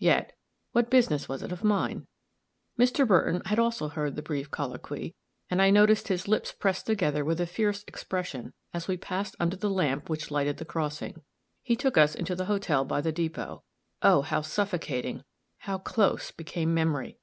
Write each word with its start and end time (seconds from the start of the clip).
Yet 0.00 0.36
what 0.72 0.90
business 0.90 1.28
was 1.28 1.40
it 1.40 1.52
of 1.52 1.62
mine? 1.62 2.08
Mr. 2.76 3.06
Burton 3.06 3.42
had 3.44 3.60
also 3.60 3.86
heard 3.86 4.16
the 4.16 4.22
brief 4.22 4.50
colloquy, 4.50 5.14
and 5.48 5.62
I 5.62 5.70
noticed 5.70 6.08
his 6.08 6.26
lips 6.26 6.50
pressed 6.50 6.84
together 6.86 7.24
with 7.24 7.40
a 7.40 7.46
fierce 7.46 7.84
expression 7.86 8.54
as 8.74 8.88
we 8.88 8.96
passed 8.96 9.36
under 9.38 9.54
the 9.54 9.70
lamp 9.70 10.10
which 10.10 10.32
lighted 10.32 10.56
the 10.56 10.64
crossing. 10.64 11.22
He 11.62 11.76
took 11.76 11.96
us 11.96 12.16
into 12.16 12.34
the 12.34 12.46
hotel 12.46 12.84
by 12.84 13.00
the 13.00 13.12
depot. 13.12 13.62
Oh, 14.02 14.22
how 14.22 14.42
suffocating, 14.42 15.22
how 15.58 15.78
close, 15.78 16.32
became 16.32 16.74
memory! 16.74 17.20